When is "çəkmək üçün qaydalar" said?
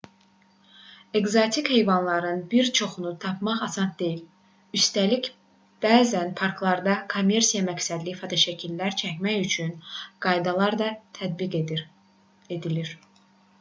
9.03-10.79